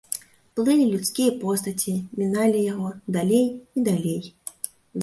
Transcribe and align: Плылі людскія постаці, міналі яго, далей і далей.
Плылі 0.59 0.87
людскія 0.93 1.35
постаці, 1.43 1.93
міналі 2.17 2.65
яго, 2.73 2.89
далей 3.19 3.47
і 3.77 3.89
далей. 3.91 4.21